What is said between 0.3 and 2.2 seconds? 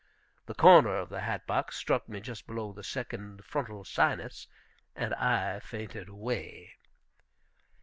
The corner of the hat box struck